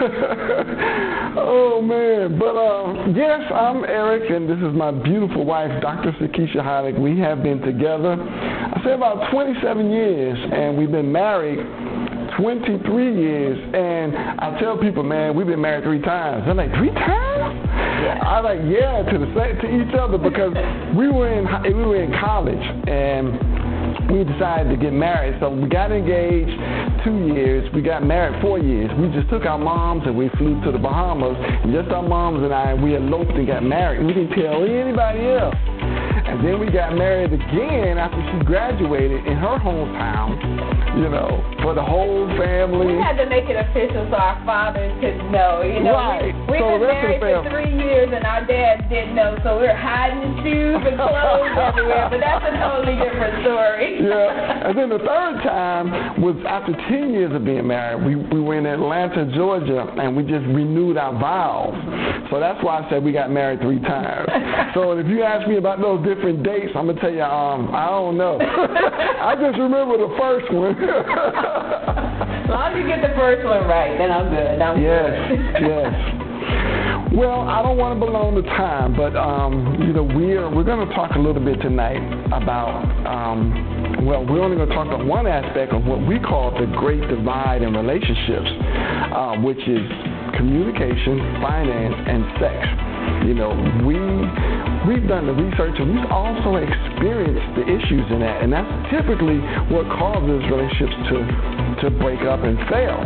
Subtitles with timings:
[1.36, 6.12] oh man, but uh, yes, I'm Eric, and this is my beautiful wife, Dr.
[6.12, 6.98] Sakeisha Hylick.
[6.98, 11.58] We have been together, I say about 27 years, and we've been married
[12.40, 13.58] 23 years.
[13.74, 16.44] And I tell people, man, we've been married three times.
[16.46, 17.68] They're like, three times?
[18.00, 18.24] Yeah.
[18.24, 20.54] I like, yeah, to the to each other because
[20.96, 21.44] we were in
[21.76, 23.36] we were in college and
[24.10, 25.36] we decided to get married.
[25.40, 26.56] So we got engaged
[27.04, 27.68] two years.
[27.74, 28.90] We got married four years.
[28.98, 31.36] We just took our moms and we flew to the Bahamas.
[31.38, 34.04] And just our moms and I, we eloped and got married.
[34.04, 35.54] We didn't tell anybody else.
[36.30, 40.38] And then we got married again after she graduated in her hometown,
[40.94, 42.94] you know, for the whole family.
[42.94, 45.98] We had to make it official so our fathers could know, you know.
[45.98, 46.32] Right.
[46.48, 49.66] We, have so been married for three years and our dads didn't know, so we
[49.66, 54.00] were hiding shoes and clothes everywhere, but that's a totally different story.
[54.06, 54.70] yeah.
[54.70, 58.06] And then the third time was after 10 years of being married.
[58.06, 61.74] We, we were in Atlanta, Georgia, and we just renewed our vows.
[62.30, 64.26] So that's why I said we got married three times.
[64.74, 66.72] so if you ask me about those different different dates.
[66.76, 68.38] I'm gonna tell you, um, I don't know.
[68.40, 70.74] I just remember the first one.
[72.44, 74.60] as long as you get the first one right, then I'm good.
[74.60, 75.40] I'm yes, good.
[75.68, 76.20] yes.
[77.12, 80.86] Well, I don't want to belong the time, but um, you know we're we're going
[80.86, 81.98] to talk a little bit tonight
[82.30, 86.52] about um, well, we're only going to talk about one aspect of what we call
[86.54, 88.48] the great divide in relationships,
[89.12, 89.82] uh, which is
[90.38, 92.58] communication, finance, and sex.
[93.26, 93.52] You know,
[93.84, 93.98] we
[94.86, 99.38] we've done the research and we've also experienced the issues in that, and that's typically
[99.68, 101.18] what causes relationships to
[101.84, 103.00] to break up and fail.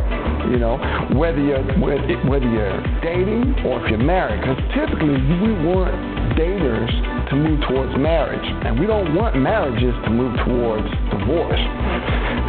[0.51, 0.77] You know,
[1.15, 5.95] whether you're whether you're dating or if you're married, because typically we want
[6.35, 6.93] daters
[7.31, 11.65] to move towards marriage, and we don't want marriages to move towards divorce.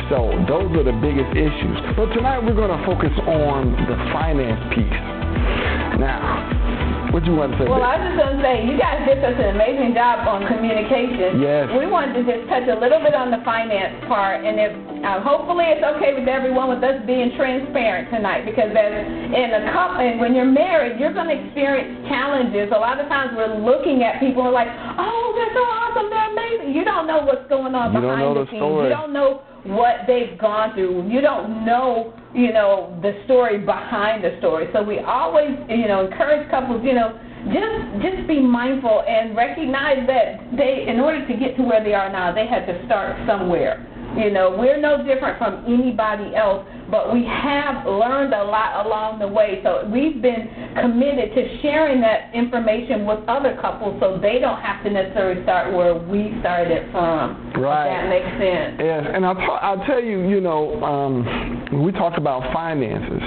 [0.10, 1.78] So those are the biggest issues.
[1.98, 5.02] But tonight we're going to focus on the finance piece.
[5.98, 6.55] Now,
[7.16, 7.64] what you want to say?
[7.64, 10.44] Well, I was just going to say, you guys did such an amazing job on
[10.52, 11.40] communication.
[11.40, 11.72] Yes.
[11.72, 15.20] We wanted to just touch a little bit on the finance part, and if uh,
[15.20, 18.94] hopefully it's okay with everyone with us being transparent tonight, because as
[19.34, 22.70] in a couple, and when you're married, you're going to experience challenges.
[22.70, 26.32] A lot of times we're looking at people are like, oh, they're so awesome, they're
[26.32, 26.78] amazing.
[26.78, 28.64] You don't know what's going on you behind the, the scenes.
[28.64, 28.88] Story.
[28.88, 31.10] You don't know what they've gone through.
[31.10, 34.68] You don't know you know, the story behind the story.
[34.74, 37.18] So we always, you know, encourage couples, you know,
[37.48, 41.94] just just be mindful and recognize that they, in order to get to where they
[41.94, 43.80] are now, they had to start somewhere.
[44.18, 49.20] You know, we're no different from anybody else but we have learned a lot along
[49.20, 49.60] the way.
[49.64, 54.84] So we've been committed to sharing that information with other couples so they don't have
[54.84, 57.54] to necessarily start where we started from.
[57.56, 57.88] Right.
[57.88, 58.76] that makes sense.
[58.80, 63.22] Yes, and I'll, t- I'll tell you, you know, um, we talk about finances,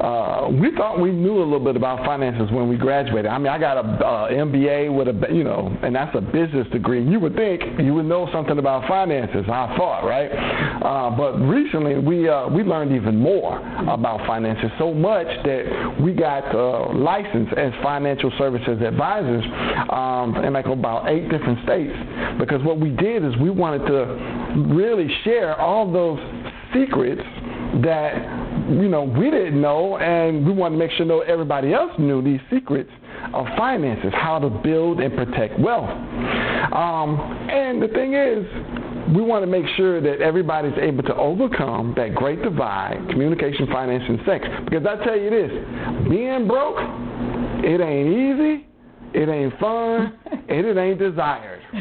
[0.00, 3.26] uh, we thought we knew a little bit about finances when we graduated.
[3.26, 6.66] I mean, I got a uh, MBA with a, you know, and that's a business
[6.72, 7.04] degree.
[7.06, 9.44] You would think you would know something about finances.
[9.48, 10.30] I thought, right?
[10.30, 13.58] Uh, but recently, we uh, we learned even more
[13.88, 19.44] about finances, so much that we got uh, licensed as financial services advisors
[19.90, 21.94] um, in like about eight different states.
[22.38, 26.18] Because what we did is we wanted to really share all those
[26.74, 27.22] secrets
[27.82, 28.14] that
[28.70, 32.22] you know we didn't know, and we wanted to make sure know everybody else knew
[32.22, 32.90] these secrets
[33.34, 35.90] of finances, how to build and protect wealth.
[36.72, 37.18] Um,
[37.50, 38.44] and the thing is,
[39.14, 44.02] we want to make sure that everybody's able to overcome that great divide, communication, finance,
[44.08, 44.44] and sex.
[44.64, 45.50] Because I tell you this,
[46.10, 46.78] being broke,
[47.62, 48.66] it ain't easy,
[49.14, 50.18] it ain't fun,
[50.48, 51.62] and it ain't desired.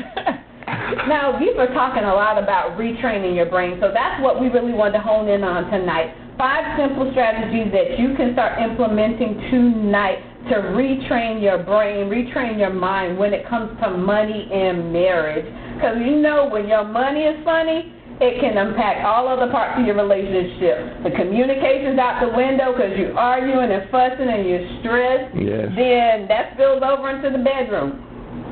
[1.07, 4.73] now, we were talking a lot about retraining your brain, so that's what we really
[4.73, 6.13] wanted to hone in on tonight.
[6.37, 10.19] Five simple strategies that you can start implementing tonight
[10.49, 15.45] to retrain your brain, retrain your mind when it comes to money and marriage.
[15.75, 17.91] Because you know when your money is funny,
[18.21, 21.03] it can impact all other parts of your relationship.
[21.03, 25.35] The communication's out the window because you're arguing and fussing and you're stressed.
[25.35, 25.67] Yes.
[25.75, 27.99] Then that spills over into the bedroom,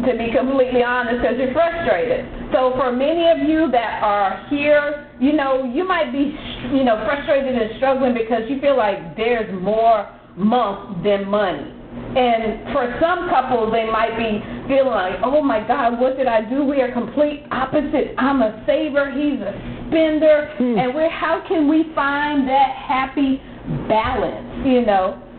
[0.03, 2.27] to be completely honest, because you're frustrated.
[2.51, 6.35] So for many of you that are here, you know, you might be,
[6.75, 11.71] you know, frustrated and struggling because you feel like there's more month than money.
[12.13, 14.37] And for some couples, they might be
[14.69, 16.63] feeling like, oh my God, what did I do?
[16.63, 18.13] We are complete opposite.
[18.19, 19.49] I'm a saver, he's a
[19.89, 20.53] spender.
[20.57, 20.77] Hmm.
[20.77, 23.41] And we're, how can we find that happy
[23.89, 25.19] balance, you know?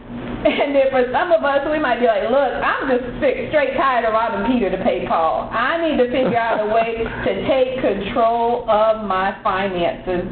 [0.44, 4.04] And then for some of us, we might be like, look, I'm just straight tired
[4.04, 5.48] of robbing Peter to pay Paul.
[5.48, 10.28] I need to figure out a way to take control of my finances.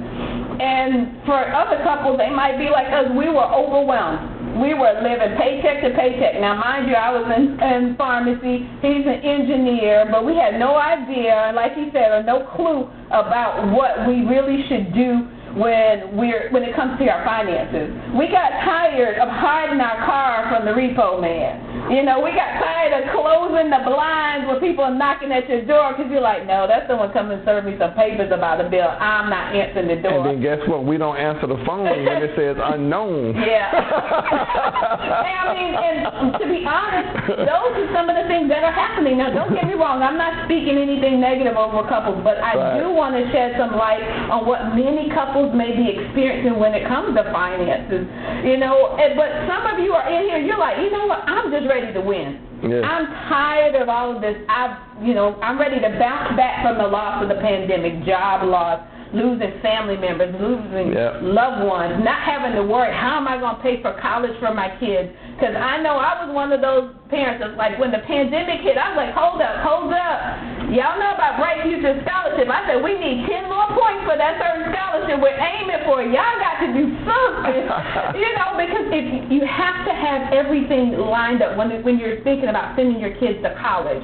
[0.60, 5.36] And for other couples, they might be like us, we were overwhelmed we were living
[5.38, 6.40] paycheck to paycheck.
[6.40, 8.68] Now, mind you, I was in, in pharmacy.
[8.84, 13.72] He's an engineer, but we had no idea, like he said, or no clue about
[13.72, 17.92] what we really should do when we're when it comes to our finances.
[18.16, 21.90] We got tired of hiding our car from the repo man.
[21.90, 25.66] You know, we got tired of closing the blinds when people are knocking at your
[25.66, 28.70] door because you're like, no, that's someone coming to serve me some papers about a
[28.70, 28.86] bill.
[28.86, 30.22] I'm not answering the door.
[30.22, 30.86] And then guess what?
[30.86, 33.34] We don't answer the phone when it says unknown.
[33.34, 33.66] Yeah.
[35.26, 35.96] and I mean, and
[36.38, 37.10] to be honest,
[37.50, 39.18] those are some of the things that are happening.
[39.18, 40.00] Now, don't get me wrong.
[40.06, 42.78] I'm not speaking anything negative over couples, but I Right.
[42.84, 46.86] do want to shed some light on what many couples may be experiencing when it
[46.86, 48.06] comes to finances.
[48.46, 50.38] You know, and, but some of you are in here.
[50.38, 51.26] You're like, you know what?
[51.26, 52.38] I'm just ready to win.
[52.62, 52.86] Yeah.
[52.86, 54.38] I'm tired of all of this.
[54.46, 58.46] I've, you know, I'm ready to bounce back from the loss of the pandemic, job
[58.46, 58.78] loss,
[59.12, 61.20] losing family members, losing Yeah.
[61.20, 64.52] loved ones, not having to worry, how am I going to pay for college for
[64.52, 65.12] my kids?
[65.36, 68.78] Because I know I was one of those parents that's like, when the pandemic hit,
[68.78, 70.72] I was like, hold up, hold up.
[70.72, 72.48] Y'all know about Bright Future Scholarship.
[72.48, 76.00] I said, we need 10 more points for that certain scholarship we're aiming for.
[76.00, 77.64] Y'all got to do something.
[78.22, 82.48] you know, because if you have to have everything lined up when, when you're thinking
[82.48, 84.00] about sending your kids to college.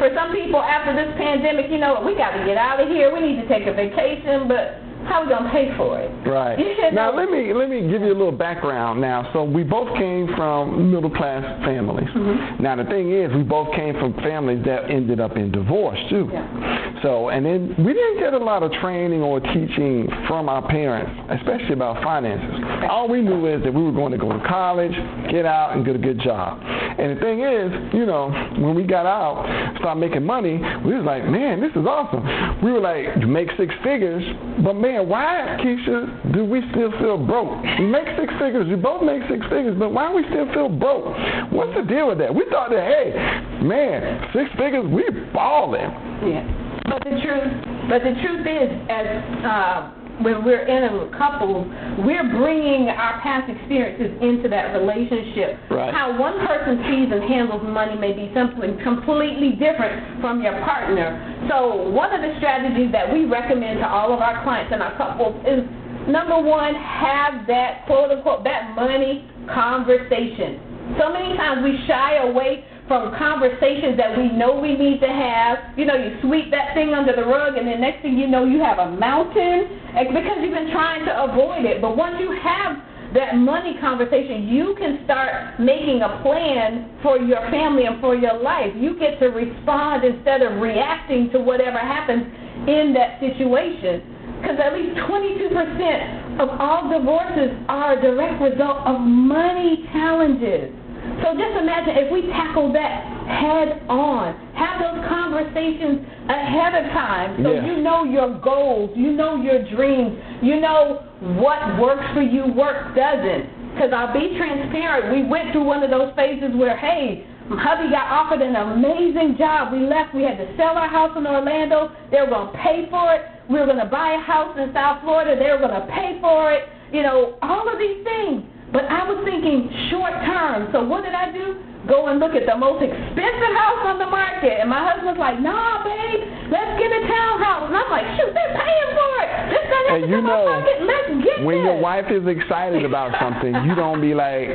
[0.00, 3.12] For some people, after this pandemic, you know, we got to get out of here.
[3.12, 6.10] We need to take a vacation, but how are we gonna pay for it?
[6.28, 6.58] Right.
[6.92, 9.30] Now let me let me give you a little background now.
[9.32, 12.08] So we both came from middle class families.
[12.08, 12.62] Mm-hmm.
[12.62, 16.28] Now the thing is we both came from families that ended up in divorce too.
[16.32, 17.00] Yeah.
[17.02, 21.10] So and then we didn't get a lot of training or teaching from our parents,
[21.40, 22.60] especially about finances.
[22.90, 24.92] All we knew is that we were going to go to college,
[25.30, 26.60] get out and get a good job.
[26.62, 29.46] And the thing is, you know, when we got out,
[29.78, 32.22] started making money, we was like, man, this is awesome.
[32.62, 34.22] We were like, you make six figures,
[34.62, 37.62] but why, Keisha, do we still feel broke?
[37.78, 41.14] We make six figures, we both make six figures, but why we still feel broke?
[41.52, 42.34] What's the deal with that?
[42.34, 43.14] We thought that, hey,
[43.62, 45.90] man, six figures, we balling.
[46.26, 46.42] Yeah.
[46.88, 47.52] But the truth,
[47.88, 49.06] but the truth is, as
[49.44, 51.64] uh, when we're in a couple,
[52.04, 55.58] we're bringing our past experiences into that relationship.
[55.70, 55.92] Right.
[55.92, 61.16] How one person sees and handles money may be something completely different from your partner.
[61.48, 64.96] So one of the strategies that we recommend to all of our clients and our
[64.96, 65.64] couples is
[66.08, 70.60] number one, have that quote unquote that money conversation.
[70.98, 75.78] So many times we shy away from conversations that we know we need to have.
[75.78, 78.42] You know, you sweep that thing under the rug, and then next thing you know,
[78.42, 81.78] you have a mountain because you've been trying to avoid it.
[81.78, 82.82] But once you have
[83.14, 88.42] that money conversation, you can start making a plan for your family and for your
[88.42, 88.74] life.
[88.74, 92.26] You get to respond instead of reacting to whatever happens
[92.66, 94.02] in that situation.
[94.42, 100.74] Because at least 22% of all divorces are a direct result of money challenges.
[101.22, 107.42] So just imagine if we tackle that head on, have those conversations ahead of time
[107.42, 107.64] so Yeah.
[107.66, 111.02] you know your goals, you know your dreams, you know
[111.40, 113.74] what works for you, what doesn't.
[113.74, 118.06] Because I'll be transparent, we went through one of those phases where, hey, hubby got
[118.10, 119.72] offered an amazing job.
[119.72, 122.86] We left, we had to sell our house in Orlando, they were going to pay
[122.90, 123.22] for it.
[123.48, 126.18] We were going to buy a house in South Florida, they were going to pay
[126.20, 126.68] for it.
[126.92, 128.42] You know, all of these things.
[128.72, 130.68] But I was thinking short term.
[130.72, 131.69] So what did I do?
[131.88, 134.60] Go and look at the most expensive house on the market.
[134.60, 136.20] And my husband's like, nah, babe,
[136.52, 137.72] let's get a townhouse.
[137.72, 139.28] And I'm like, shoot, they're paying for it.
[139.48, 140.78] This have And you know, out of pocket.
[140.84, 141.64] Let's get When this.
[141.64, 144.52] your wife is excited about something, you don't be like,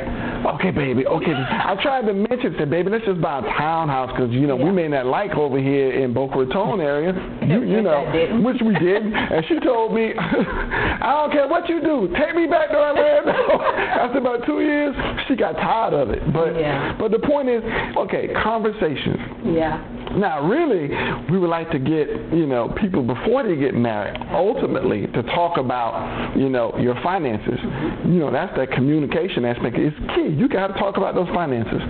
[0.54, 1.34] okay, baby, okay.
[1.34, 4.70] I tried to mention, to baby, let's just buy a townhouse because, you know, we
[4.70, 7.12] may not like over here in Boca Raton area.
[7.46, 8.02] You, you know,
[8.42, 9.06] which we did.
[9.06, 13.30] And she told me, I don't care what you do, take me back to Orlando.
[14.02, 14.96] After about two years,
[15.28, 16.20] she got tired of it.
[16.32, 16.96] But, Yeah.
[16.98, 17.62] but the point is,
[17.96, 19.18] okay, conversations.
[19.44, 19.92] yeah.
[20.16, 20.88] Now, really,
[21.30, 25.58] we would like to get you know people before they get married, ultimately, to talk
[25.58, 27.58] about you know your finances.
[27.58, 28.12] Mm-hmm.
[28.12, 29.76] You know that's that communication aspect.
[29.76, 30.32] It's key.
[30.32, 31.80] You got to talk about those finances.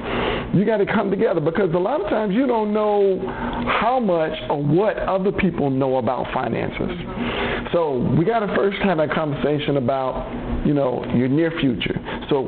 [0.54, 3.20] You got to come together because a lot of times you don't know
[3.80, 6.80] how much or what other people know about finances.
[6.80, 7.66] Mm-hmm.
[7.72, 12.00] So we got to first have that conversation about you know your near future.
[12.28, 12.42] So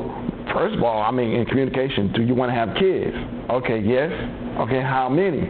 [0.59, 3.17] first of all, I mean in communication, do you want to have kids?
[3.49, 4.11] Okay, yes.
[4.59, 5.49] Okay, how many?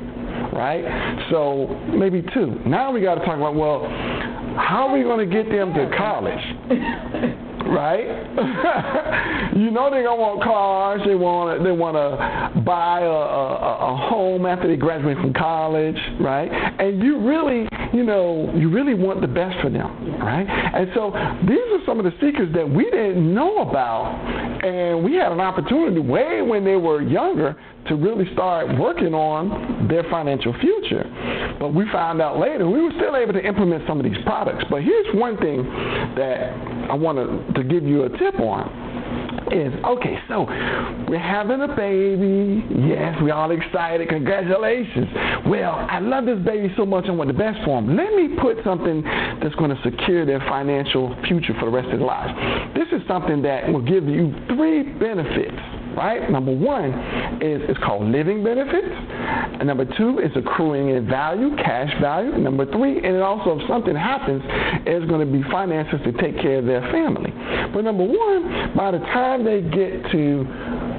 [0.52, 0.84] Right?
[1.30, 2.60] So maybe two.
[2.66, 3.88] Now we got to talk about well,
[4.58, 7.34] how are we going to get them to college?
[7.68, 8.06] right?
[9.56, 11.00] you know they're gonna want cars.
[11.06, 15.96] They want they want to buy a, a, a home after they graduate from college,
[16.20, 16.48] right?
[16.48, 20.46] And you really, you know, you really want the best for them, right?
[20.48, 21.12] And so
[21.46, 23.78] these are some of the secrets that we didn't know about
[24.64, 27.56] And we had an opportunity way when they were younger
[27.88, 31.04] to really start working on their financial future.
[31.58, 34.64] But we found out later we were still able to implement some of these products.
[34.70, 35.64] But here's one thing
[36.16, 36.52] that
[36.90, 38.88] I wanted to give you a tip on
[39.52, 40.44] is okay, so
[41.08, 42.64] we're having a baby.
[42.86, 44.08] Yes, we're all excited.
[44.08, 45.08] Congratulations.
[45.46, 47.06] Well, I love this baby so much.
[47.08, 47.96] I want the best for him.
[47.96, 49.02] Let me put something
[49.40, 52.32] that's going to secure their financial future for the rest of their lives.
[52.74, 55.56] This is something that will give you three benefits
[55.98, 56.30] right?
[56.30, 56.94] Number one
[57.42, 58.86] is it's called living benefits.
[59.58, 62.30] And number two is accruing in value, cash value.
[62.38, 64.42] Number three, and also if something happens,
[64.86, 67.32] it's going to be finances to take care of their family.
[67.74, 70.46] But number one, by the time they get to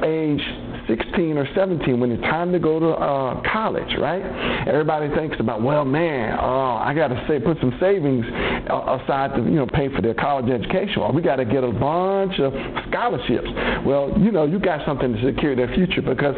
[0.04, 0.44] age
[0.90, 4.26] 16 or 17 when it's time to go to uh, college, right?
[4.68, 8.26] Everybody thinks about, well, man, uh, I got to say, put some savings
[8.70, 11.64] uh, aside to you know pay for their college education, or we got to get
[11.64, 12.52] a bunch of
[12.90, 13.48] scholarships.
[13.86, 16.36] Well, you know, you got something to secure their future because,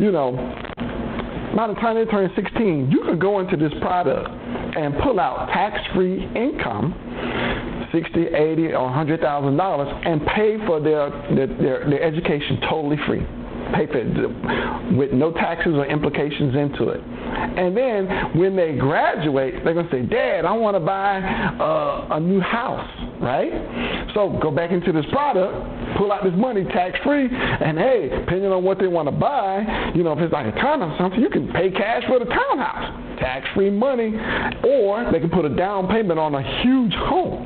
[0.00, 0.32] you know,
[1.54, 5.48] by the time they turn 16, you can go into this product and pull out
[5.52, 6.96] tax-free income,
[7.92, 12.96] 60, 80, or 100 thousand dollars, and pay for their, their their their education totally
[13.06, 13.26] free
[13.72, 14.00] pay for
[14.96, 17.00] with no taxes or implications into it.
[17.00, 22.16] And then when they graduate, they're going to say, Dad, I want to buy uh,
[22.16, 22.88] a new house,
[23.20, 24.10] right?
[24.14, 28.50] So go back into this product, pull out this money tax free, and hey, depending
[28.52, 31.20] on what they want to buy, you know, if it's like a townhouse or something,
[31.20, 34.16] you can pay cash for the townhouse tax free money,
[34.64, 37.44] or they can put a down payment on a huge home.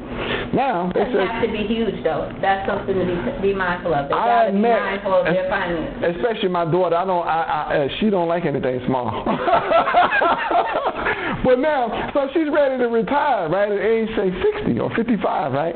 [0.54, 2.31] Now, it doesn't have to be huge though.
[2.40, 3.04] That's something to
[3.43, 4.07] be, be mindful of.
[4.07, 6.13] They gotta be mindful of their finances.
[6.16, 6.97] Especially my daughter.
[6.97, 7.26] I don't.
[7.26, 9.25] I, I uh, she don't like anything small.
[11.44, 14.30] but now, so she's ready to retire, right at age say
[14.64, 15.75] 60 or 55, right?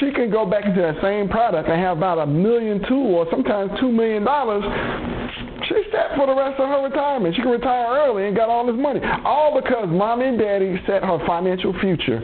[0.00, 3.26] She can go back into that same product and have about a million two or
[3.30, 4.64] sometimes two million dollars
[5.68, 7.34] She's set for the rest of her retirement.
[7.34, 9.00] She can retire early and got all this money.
[9.24, 12.18] All because mommy and daddy set her financial future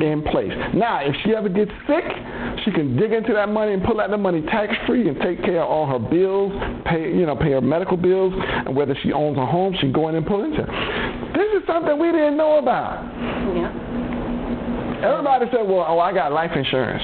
[0.00, 0.52] in place.
[0.74, 2.04] Now, if she ever gets sick,
[2.66, 5.42] she can dig into that money and pull out the money tax free and take
[5.42, 6.52] care of all her bills,
[6.84, 9.92] pay you know, pay her medical bills, and whether she owns a home, she can
[9.92, 10.66] go in and pull into.
[11.32, 13.06] This is something we didn't know about.
[13.54, 15.06] Yeah.
[15.06, 17.02] Everybody said, Well, oh I got life insurance.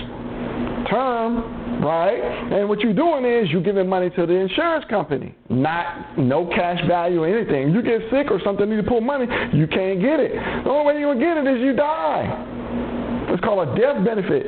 [0.91, 2.21] Term right?
[2.53, 6.81] And what you're doing is you're giving money to the insurance company, not no cash
[6.87, 7.73] value or anything.
[7.73, 10.33] You get sick or something, need to pull money, you can't get it.
[10.33, 13.31] The only way you're gonna get it is you die.
[13.31, 14.47] It's called a death benefit.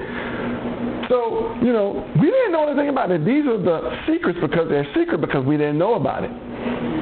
[1.09, 3.25] So, you know, we didn't know anything about it.
[3.25, 6.33] These are the secrets because they're secret because we didn't know about it.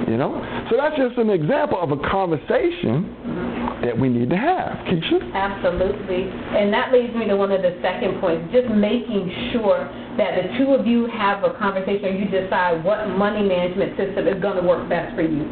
[0.09, 0.43] You know?
[0.71, 4.79] So that's just an example of a conversation that we need to have.
[4.87, 5.19] Keisha?
[5.35, 6.31] Absolutely.
[6.31, 10.59] And that leads me to one of the second points, just making sure that the
[10.59, 14.57] two of you have a conversation or you decide what money management system is going
[14.61, 15.43] to work best for you.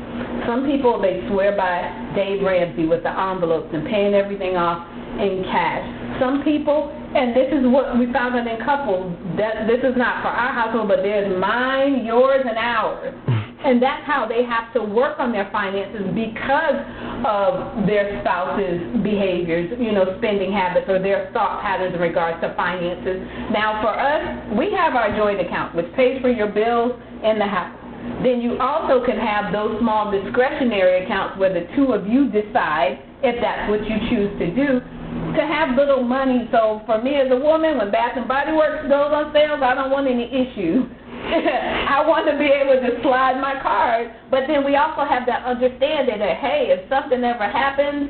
[0.46, 4.86] Some people, they swear by Dave Ramsey with the envelopes and paying everything off
[5.18, 6.20] in cash.
[6.20, 10.22] Some people, and this is what we found out in couples, that this is not
[10.22, 13.14] for our household, but there's mine, yours, and ours.
[13.60, 16.80] And that's how they have to work on their finances because
[17.28, 22.54] of their spouse's behaviors, you know, spending habits or their thought patterns in regards to
[22.56, 23.20] finances.
[23.52, 27.44] Now, for us, we have our joint account, which pays for your bills in the
[27.44, 27.76] house.
[28.24, 32.96] Then you also can have those small discretionary accounts where the two of you decide,
[33.20, 34.80] if that's what you choose to do,
[35.36, 36.48] to have little money.
[36.50, 39.74] So for me as a woman, when Bath and Body Works goes on sales, I
[39.74, 40.86] don't want any issues.
[41.90, 45.44] I want to be able to slide my card, but then we also have that
[45.44, 48.08] understanding that hey, if something ever happens,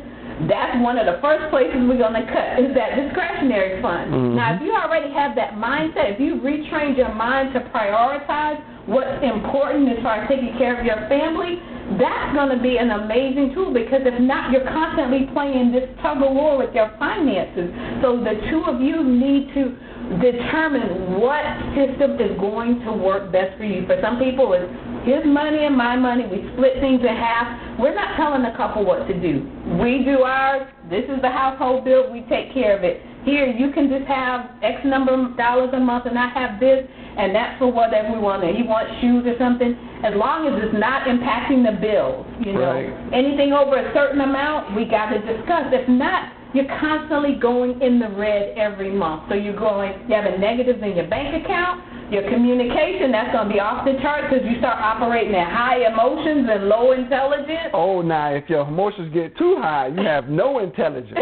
[0.48, 4.14] that's one of the first places we're going to cut is that discretionary fund.
[4.14, 4.36] Mm-hmm.
[4.38, 9.20] Now, if you already have that mindset, if you retrained your mind to prioritize what's
[9.20, 11.60] important as far as taking care of your family,
[12.00, 16.18] that's going to be an amazing tool because if not, you're constantly playing this tug
[16.24, 17.68] of war with your finances.
[18.02, 19.76] So the two of you need to
[20.18, 21.44] determine what
[21.76, 23.86] system is going to work best for you.
[23.86, 24.66] For some people, it's
[25.06, 26.26] his money and my money.
[26.26, 27.78] We split things in half.
[27.78, 29.46] We're not telling the couple what to do.
[29.80, 30.66] We do ours.
[30.90, 32.10] This is the household bill.
[32.10, 33.00] We take care of it.
[33.24, 36.88] Here, you can just have X number of dollars a month, and I have this,
[37.16, 38.44] and that's for whatever we want.
[38.44, 39.76] He wants shoes or something.
[40.04, 42.72] As long as it's not impacting the bills, you know.
[42.72, 43.12] Right.
[43.12, 45.68] Anything over a certain amount, we got to discuss.
[45.74, 49.28] If not, you're constantly going in the red every month.
[49.28, 53.48] So you're going, you have a negatives in your bank account, your communication, that's going
[53.48, 57.70] to be off the chart because you start operating at high emotions and low intelligence.
[57.72, 61.14] Oh, now, if your emotions get too high, you have no intelligence.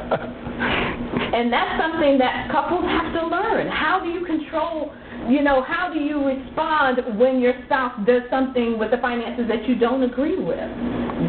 [1.38, 3.70] and that's something that couples have to learn.
[3.70, 4.90] How do you control,
[5.30, 9.68] you know, how do you respond when your spouse does something with the finances that
[9.68, 10.58] you don't agree with?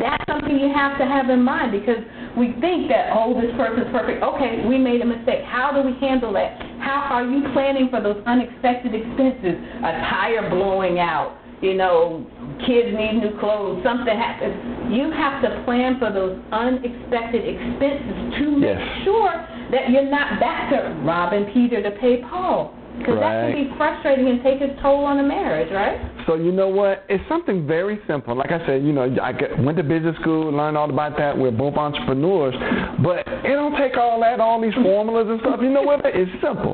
[0.02, 2.02] That's something you have to have in mind because
[2.38, 4.24] we think that, oh, this person's perfect.
[4.24, 5.46] Okay, we made a mistake.
[5.46, 6.58] How do we handle that?
[6.82, 9.62] How are you planning for those unexpected expenses?
[9.86, 12.26] A tire blowing out, you know,
[12.66, 14.56] kids need new clothes, something happens.
[14.94, 19.04] You have to plan for those unexpected expenses to make Yes.
[19.04, 19.34] sure
[19.72, 22.74] that you're not back to robbing Peter to pay Paul.
[22.98, 26.02] Because that can be frustrating and take its toll on a marriage, right?
[26.28, 27.06] So you know what?
[27.08, 28.36] It's something very simple.
[28.36, 31.38] Like I said, you know, I went to business school, learned all about that.
[31.38, 32.56] We're both entrepreneurs,
[33.02, 35.62] but it don't take all that, all these formulas and stuff.
[35.62, 36.02] You know what?
[36.04, 36.74] It's simple.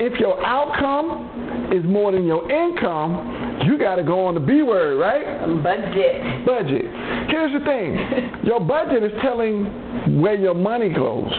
[0.00, 4.62] If your outcome is more than your income, you got to go on the B
[4.62, 5.46] word, right?
[5.62, 6.46] Budget.
[6.46, 6.84] Budget.
[7.28, 7.96] Here's the thing.
[8.44, 11.30] Your budget is telling where your money goes,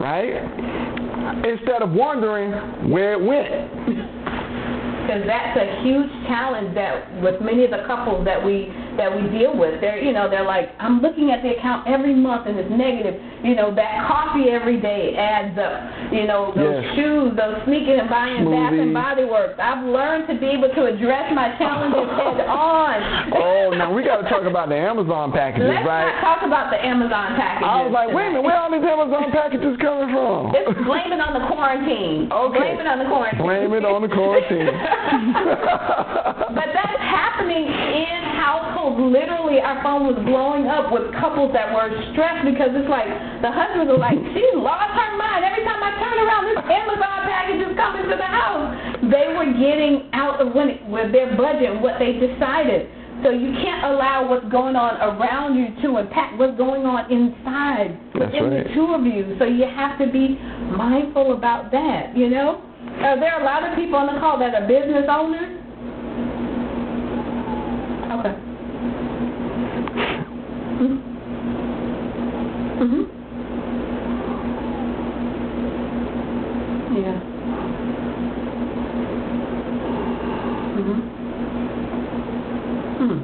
[0.00, 0.32] right?
[1.44, 4.10] Instead of wondering where it went.
[5.04, 9.26] Because that's a huge challenge that with many of the couples that we that we
[9.30, 12.58] deal with, they're you know they're like, I'm looking at the account every month and
[12.58, 13.20] it's negative.
[13.44, 16.12] You know that coffee every day adds up.
[16.12, 16.96] You know those Yes.
[16.96, 18.94] shoes, those sneaking and buying Bath and.
[18.94, 19.58] Body Works.
[19.58, 22.96] I've learned to be able to address my challenges head on.
[23.34, 26.08] Oh, now we got to talk about the Amazon packages, Let's right?
[26.14, 27.66] not talk about the Amazon packages.
[27.68, 30.54] I was like, wait a minute, where are all these Amazon packages coming from?
[30.56, 32.30] It's blame it on the quarantine.
[32.32, 32.58] Okay.
[32.58, 33.42] Blame it on the quarantine.
[33.44, 34.70] Blame it on the quarantine.
[36.56, 39.00] but that's happening in households.
[39.00, 43.08] Literally, our phone was blowing up with couples that were stressed because it's like
[43.40, 45.48] the husbands are like, she lost her mind.
[45.48, 48.68] Every time I turn around, this Amazon package is coming to the house.
[49.08, 52.92] They were getting out of when with their budget and what they decided.
[53.24, 57.96] So you can't allow what's going on around you to impact what's going on inside
[58.12, 58.68] That's within right.
[58.68, 59.36] the two of you.
[59.40, 60.36] So you have to be
[60.76, 62.12] mindful about that.
[62.12, 62.60] You know,
[63.00, 65.64] uh, are there a lot of people on the call that are business owners?
[68.12, 68.36] Okay.
[70.80, 70.98] Mhm.
[72.80, 73.04] Mhm.
[76.92, 77.20] Yeah.
[80.76, 81.14] Mhm.
[82.98, 83.20] Hmm.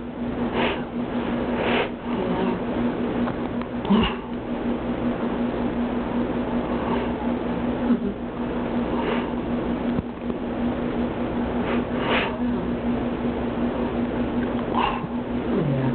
[15.71, 15.91] Yeah.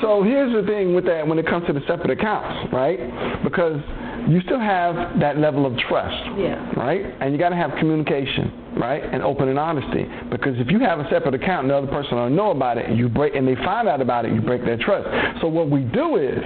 [0.00, 2.98] So here's the thing with that when it comes to the separate accounts, right?
[3.42, 3.80] Because
[4.28, 6.56] you still have that level of trust, Yeah.
[6.76, 7.04] right?
[7.20, 9.02] And you got to have communication, right?
[9.02, 10.06] And open and honesty.
[10.30, 12.90] Because if you have a separate account and the other person don't know about it,
[12.90, 15.06] you break and they find out about it, you break their trust.
[15.40, 16.38] So what we do is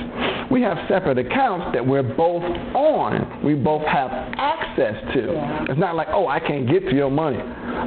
[0.51, 2.43] we have separate accounts that we're both
[2.75, 3.45] on.
[3.45, 5.33] We both have access to.
[5.33, 5.67] Yeah.
[5.69, 7.39] It's not like, oh, I can't get to your money.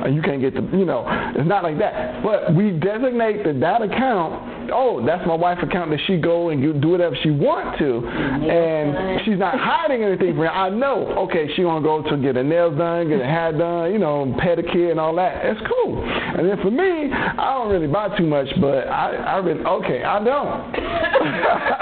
[0.04, 2.24] Or you can't get to, you know, it's not like that.
[2.24, 6.62] But we designate that that account, oh, that's my wife's account that she go and
[6.62, 8.06] you do whatever she want to.
[8.08, 10.48] And she's not hiding anything from me.
[10.48, 13.92] I know, okay, she gonna go to get her nails done, get her hair done,
[13.92, 15.46] you know, pedicure and all that.
[15.46, 16.04] It's cool.
[16.04, 20.04] And then for me, I don't really buy too much, but I, I really, okay,
[20.04, 20.76] I don't.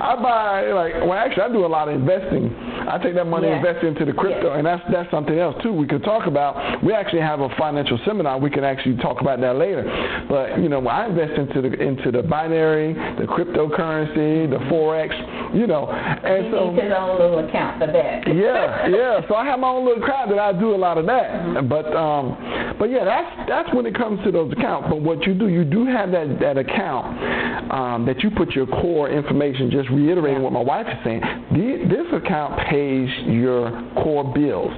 [0.00, 2.54] I buy like well actually I do a lot of investing.
[2.88, 3.68] I take that money and Yeah.
[3.70, 4.58] invest into the crypto Yeah.
[4.58, 6.82] and that's that's something else too we could talk about.
[6.82, 8.38] We actually have a financial seminar.
[8.38, 9.84] We can actually talk about that later.
[10.28, 15.12] But you know, I invest into the into the binary, the cryptocurrency, the forex,
[15.54, 15.90] you know.
[15.90, 18.26] And He so needs his own little account for that.
[18.26, 19.20] yeah, yeah.
[19.28, 21.68] So I have my own little crowd that I do a lot of that.
[21.68, 24.88] But um, but yeah, that's that's when it comes to those accounts.
[24.88, 28.66] But what you do, you do have that that account um, that you put your
[28.66, 29.70] core information.
[29.70, 31.20] Just reiterating what my wife is saying.
[31.52, 33.70] This account pays your
[34.02, 34.72] core bills,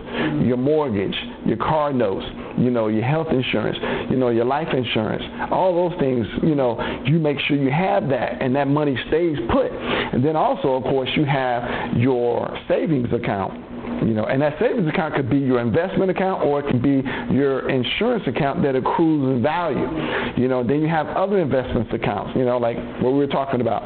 [0.45, 1.15] your mortgage,
[1.47, 2.27] your car notes,
[2.59, 3.79] you know, your health insurance,
[4.11, 6.27] you know, your life insurance, all those things.
[6.43, 9.71] You know, you make sure you have that, and that money stays put.
[9.71, 13.73] And then also, of course, you have your savings account.
[14.03, 17.07] You know, and that savings account could be your investment account or it can be
[17.33, 19.87] your insurance account that accrues in value.
[20.37, 23.61] You know, then you have other investments accounts, you know, like what we were talking
[23.61, 23.83] about.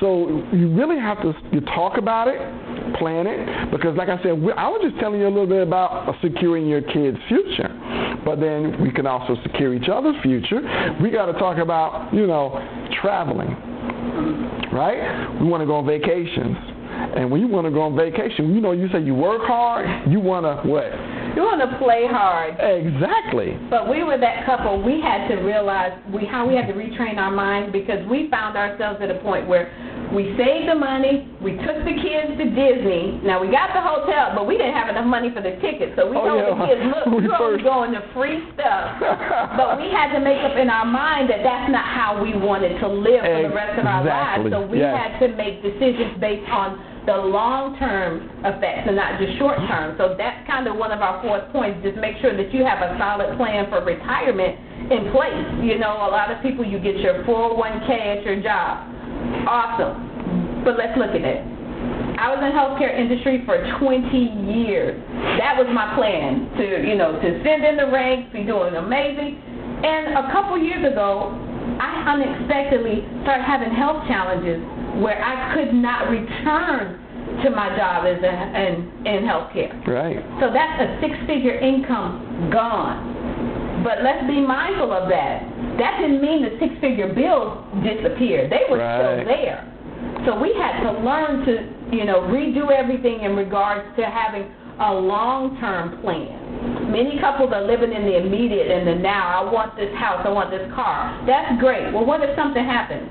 [0.00, 2.40] So you really have to you talk about it,
[2.98, 5.62] plan it, because like I said, we, I was just telling you a little bit
[5.62, 7.70] about securing your kids' future.
[8.24, 10.60] But then we can also secure each other's future.
[11.00, 12.60] We got to talk about, you know,
[13.00, 13.56] traveling
[14.72, 15.40] right?
[15.40, 16.56] We want to go on vacations.
[17.16, 20.10] And when you want to go on vacation, you know, you say you work hard,
[20.10, 20.90] you want to what?
[21.34, 22.58] you want to play hard.
[22.58, 23.56] Exactly.
[23.70, 24.82] But we were that couple.
[24.82, 28.56] We had to realize we how we had to retrain our minds because we found
[28.56, 29.70] ourselves at a point where
[30.12, 31.28] we saved the money.
[31.40, 33.20] We took the kids to Disney.
[33.22, 35.94] Now we got the hotel, but we didn't have enough money for the tickets.
[35.94, 36.50] So we Oh, told yeah.
[36.50, 38.98] the kids, "Look, We you're only going to free stuff."
[39.56, 42.78] but we had to make up in our mind that that's not how we wanted
[42.80, 44.50] to live for the rest of our lives.
[44.50, 44.94] So we Yes.
[44.98, 49.96] had to make decisions based on the long-term effects and not just short-term.
[49.96, 51.80] So that's kind of one of our fourth points.
[51.82, 54.58] Just make sure that you have a solid plan for retirement
[54.92, 55.46] in place.
[55.64, 58.84] You know, a lot of people, you get your 401k at your job.
[59.46, 60.64] Awesome.
[60.64, 61.40] But let's look at it.
[62.20, 64.12] I was in healthcare industry for 20
[64.52, 64.92] years.
[65.40, 69.40] That was my plan to, you know, to send in the ranks, be doing amazing.
[69.80, 71.32] And a couple years ago,
[71.80, 74.60] I unexpectedly started having health challenges
[75.00, 77.00] where I could not return
[77.40, 79.72] to my job as a, in, in healthcare.
[79.88, 80.20] Right.
[80.44, 83.09] So that's a six-figure income gone.
[83.82, 85.42] But let's be mindful of that.
[85.78, 88.50] That didn't mean the six-figure bills disappeared.
[88.50, 89.22] They were Right.
[89.22, 89.64] still there.
[90.26, 94.44] So we had to learn to, you know, redo everything in regards to having
[94.80, 96.36] a long-term plan.
[96.90, 99.44] Many couples are living in the immediate and the now.
[99.44, 100.24] I want this house.
[100.24, 101.12] I want this car.
[101.26, 101.92] That's great.
[101.92, 103.08] Well, what if something happens?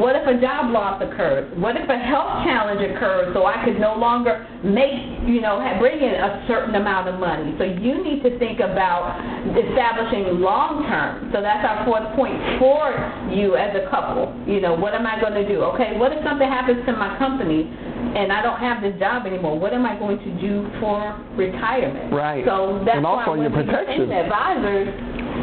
[0.00, 1.44] What if a job loss occurs?
[1.60, 2.40] What if a health ah.
[2.40, 4.96] challenge occurs so I could no longer make,
[5.28, 7.52] you know, bring in a certain amount of money?
[7.60, 9.20] So you need to think about
[9.52, 11.28] establishing long term.
[11.36, 12.96] So that's our fourth point for
[13.28, 14.32] you as a couple.
[14.48, 15.68] You know, what am I going to do?
[15.76, 17.68] Okay, what if something happens to my company
[18.16, 19.58] and I don't have this job anymore?
[19.58, 22.12] What am I going to do for retirement?
[22.12, 22.44] Right.
[22.44, 24.10] So that's And also why your protection.
[24.10, 24.88] advisors,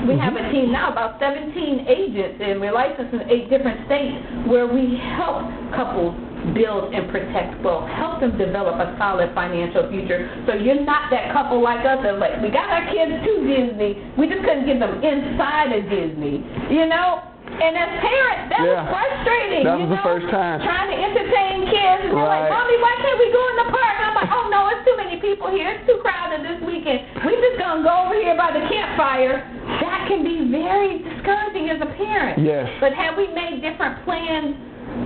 [0.07, 0.53] we have a mm-hmm.
[0.53, 1.51] team now, about 17
[1.87, 6.15] agents, and we're licensed in eight different states, where we help couples
[6.53, 10.29] build and protect wealth, help them develop a solid financial future.
[10.47, 13.99] So you're not that couple like us that like, we got our kids to Disney,
[14.15, 17.23] we just couldn't get them inside of Disney, you know?
[17.47, 18.83] And as parents, that Yeah.
[18.83, 20.03] was frustrating, That you was the know?
[20.03, 20.61] first time.
[20.61, 23.93] Trying to entertain kids, and they're like, Mommy, why can't we go in the park?
[23.97, 27.01] And I'm like, oh no, it's too many people here, it's too crowded this weekend.
[27.25, 29.41] We're just gonna go over here by the campfire.
[29.81, 32.39] That can be very discouraging as a parent.
[32.39, 32.69] Yes.
[32.79, 34.55] But had we made different plans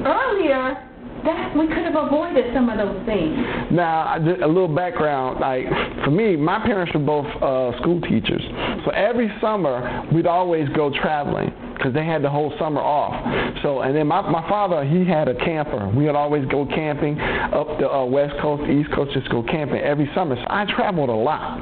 [0.05, 0.77] earlier,
[1.23, 3.37] that we could have avoided some of those things.
[3.69, 5.39] Now, a little background.
[5.39, 5.65] Like
[6.03, 8.41] for me, my parents were both uh, school teachers,
[8.83, 13.17] so every summer we'd always go traveling because they had the whole summer off.
[13.63, 15.89] So, and then my my father, he had a camper.
[15.89, 19.81] We would always go camping up the uh, west coast, east coast, just go camping
[19.81, 20.35] every summer.
[20.35, 21.59] So I traveled a lot.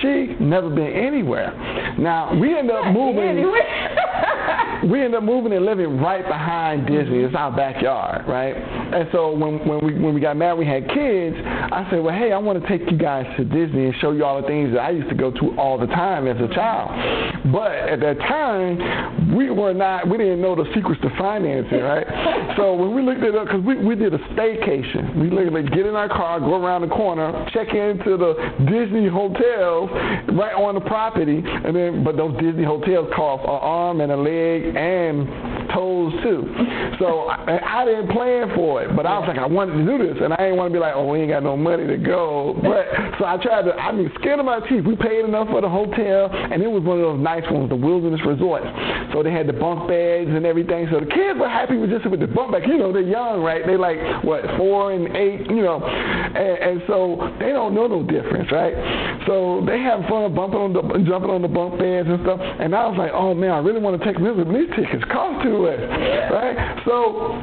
[0.00, 1.50] She never been anywhere.
[1.98, 3.52] Now we ended up moving.
[4.90, 7.20] we ended up moving and living right behind Disney.
[7.20, 8.54] It's our backyard, right?
[8.54, 11.36] And so when when we when we got married, we had kids.
[11.36, 14.24] I said, well, hey, I want to take you guys to Disney and show you
[14.24, 16.90] all the things that I used to go to all the time as a child.
[17.52, 20.08] But at that time, we were not.
[20.08, 22.06] We didn't know the secrets to financing, right?
[22.56, 25.18] So when we looked it up, because we we did a staycation.
[25.20, 28.34] We literally get in our car, go around the corner, check into the
[28.70, 29.90] Disney hotels
[30.36, 34.16] right on the property, and then but those Disney hotels cost an arm and a
[34.16, 34.35] leg
[34.76, 36.42] and toes too.
[36.98, 39.96] So I, I didn't plan for it, but I was like, I wanted to do
[39.98, 41.98] this, and I didn't want to be like, oh, we ain't got no money to
[41.98, 42.56] go.
[42.62, 43.74] But so I tried to.
[43.74, 44.84] I mean, skin of my teeth.
[44.84, 47.76] We paid enough for the hotel, and it was one of those nice ones, the
[47.76, 48.66] Wilderness Resorts.
[49.12, 50.88] So they had the bunk beds and everything.
[50.90, 52.64] So the kids were happy with just with the bunk bed.
[52.66, 53.66] You know, they're young, right?
[53.66, 58.02] They like what four and eight, you know, and, and so they don't know no
[58.02, 58.74] difference, right?
[59.26, 62.40] So they have fun bumping on the jumping on the bunk beds and stuff.
[62.40, 65.42] And I was like, oh man, I really want to take but these tickets cost
[65.44, 65.80] too much,
[66.30, 66.82] right?
[66.84, 67.36] So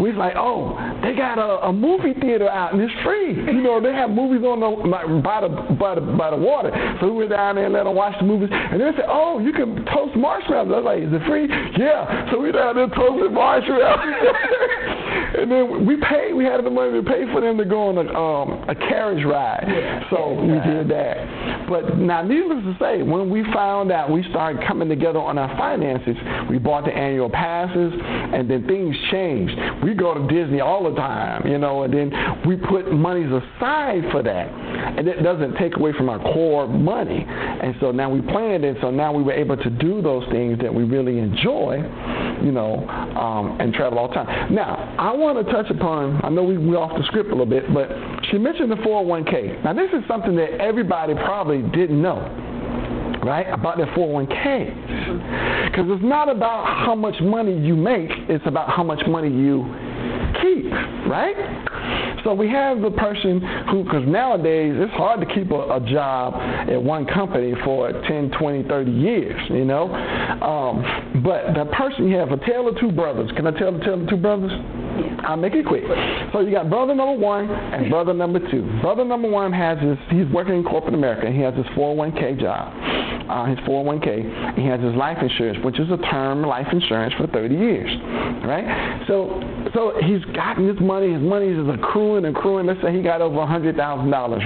[0.00, 0.72] we was like, oh,
[1.04, 3.36] they got a, a movie theater out and it's free.
[3.36, 6.72] You know, they have movies on the like, by the by the by the water.
[7.00, 8.48] So we went down there and let them watch the movies.
[8.50, 10.72] And they said, oh, you can toast marshmallows.
[10.72, 11.46] I was like, is it free?
[11.76, 12.30] Yeah.
[12.32, 14.00] So we down there toasting marshmallows.
[15.38, 16.34] and then we paid.
[16.34, 19.24] We had the money to pay for them to go on a um, a carriage
[19.24, 19.64] ride.
[19.68, 21.68] Yeah, so we did that.
[21.68, 25.48] But now, needless to say, when we found out we started coming together on our
[25.56, 26.16] finances,
[26.48, 29.54] we bought the annual passes, and then things changed.
[29.84, 32.12] We go to Disney all the time, you know, and then
[32.46, 34.48] we put monies aside for that,
[34.98, 37.24] and it doesn't take away from our core money.
[37.28, 40.58] And so now we planned it, so now we were able to do those things
[40.60, 41.76] that we really enjoy,
[42.42, 44.54] you know, um, and travel all the time.
[44.54, 46.20] Now, I want to touch upon.
[46.24, 47.88] I know we we off the script a little bit, but
[48.30, 49.64] she mentioned the 401k.
[49.64, 52.49] Now, this is something that everybody probably didn't know
[53.24, 53.46] right?
[53.52, 55.70] About their 401k.
[55.70, 59.64] Because it's not about how much money you make, it's about how much money you
[60.42, 60.70] keep,
[61.08, 61.36] right?
[62.24, 66.34] So we have the person who, because nowadays it's hard to keep a, a, job
[66.34, 69.90] at one company for 10, 20, 30 years, you know.
[69.90, 73.30] Um, but the person you have a tale of two brothers.
[73.36, 74.52] Can I tell the tale of two brothers?
[75.24, 75.84] I'll make it quick.
[76.32, 78.62] So you got brother number one and brother number two.
[78.80, 81.30] Brother number one has his, he's working in corporate America.
[81.30, 82.72] He has his 401k job,
[83.28, 84.58] uh, his 401k.
[84.58, 87.90] He has his life insurance, which is a term life insurance for 30 years,
[88.44, 89.04] right?
[89.06, 89.40] So,
[89.74, 91.12] so he's gotten his money.
[91.12, 92.66] His money is accruing and accruing.
[92.66, 93.74] Let's say he got over $100,000,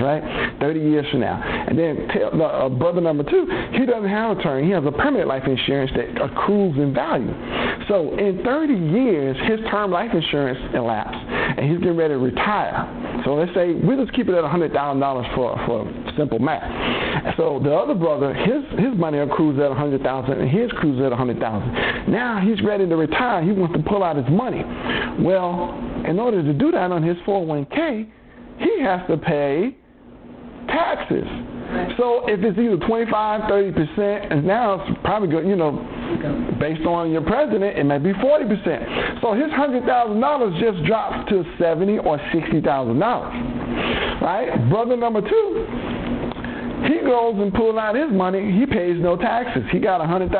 [0.00, 0.60] right?
[0.60, 1.42] 30 years from now.
[1.42, 4.64] And then tell, uh, brother number two, he doesn't have a term.
[4.64, 7.32] He has a permanent life insurance that accrues in value.
[7.88, 11.18] So in 30 years, his term life insurance elapsed,
[11.58, 13.22] and he's getting ready to retire.
[13.24, 16.62] So let's say we just keep it at $100,000 for for simple math.
[17.36, 21.06] So the other brother, his his money accrues at a 100,000, and his accrues at
[21.06, 22.10] a 100,000.
[22.10, 23.42] Now he's ready to retire.
[23.42, 24.62] He wants to pull out his money.
[25.18, 25.74] Well,
[26.06, 28.08] in order to do that on his 401k,
[28.58, 29.76] he has to pay
[30.68, 31.26] taxes.
[31.98, 35.72] So if it's either 25, 30 percent, and now it's probably good, you know,
[36.60, 38.82] based on your president, it may be 40 percent.
[39.22, 43.34] So his hundred thousand dollars just drops to seventy or sixty thousand dollars,
[44.22, 44.54] right?
[44.70, 45.93] Brother number two,
[46.84, 48.52] he goes and pulls out his money.
[48.52, 49.64] He pays no taxes.
[49.72, 50.30] He got $100,000.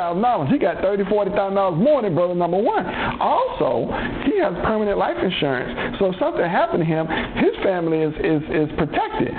[0.51, 2.85] He got $30,000, $40,000 more than brother number one.
[3.19, 3.89] Also,
[4.25, 5.97] he has permanent life insurance.
[5.99, 7.07] So if something happened to him,
[7.41, 9.33] his family is, is, is protected.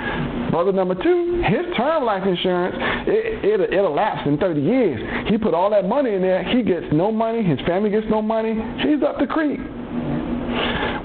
[0.51, 2.75] Brother number two, his term life insurance,
[3.07, 5.29] it, it, it'll lapse in 30 years.
[5.29, 6.43] He put all that money in there.
[6.43, 7.43] He gets no money.
[7.43, 8.53] His family gets no money.
[8.83, 9.59] He's up the creek.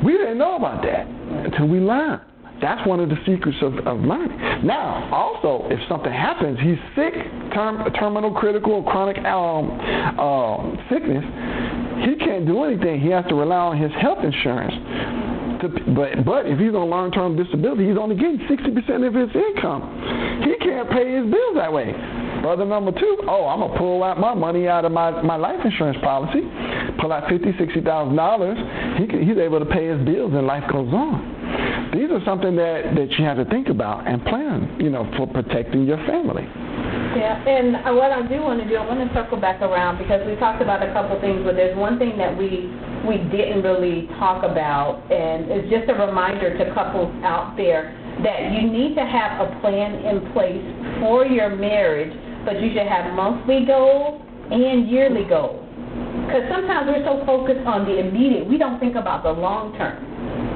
[0.05, 2.23] We didn't know about that until we learned.
[2.63, 4.39] That's one of the secrets of, of learning.
[4.65, 7.13] Now, also, if something happens, he's sick,
[7.53, 9.67] term, terminal, critical, chronic um,
[10.15, 11.27] uh, sickness,
[12.07, 13.01] he can't do anything.
[13.03, 14.79] He has to rely on his health insurance.
[15.59, 19.83] To, but but if he's on long-term disability, he's only getting 60% of his income.
[20.47, 21.91] He can't pay his bills that way.
[22.47, 25.59] Brother number two, oh, I'm gonna pull out my money out of my, my life
[25.65, 26.43] insurance policy,
[27.01, 28.59] pull out fifty, sixty thousand dollars.
[28.99, 31.32] He he's able to pay his bills, and life goes on
[31.93, 35.27] these are something that, that you have to think about and plan, you know, for
[35.27, 36.49] protecting your family.
[37.13, 39.99] Yeah, and uh, what I do want to do, I want to circle back around
[40.01, 42.73] because we talked about a couple things, but there's one thing that we
[43.05, 48.55] we didn't really talk about, and it's just a reminder to couples out there that
[48.55, 50.63] you need to have a plan in place
[51.03, 52.15] for your marriage,
[52.47, 55.61] but you should have monthly goals and yearly goals.
[56.25, 60.12] Because sometimes we're so focused on the immediate, we don't think about the long term.